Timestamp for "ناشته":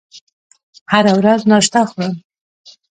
1.51-1.79